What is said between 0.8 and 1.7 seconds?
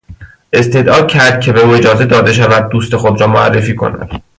کرد که به او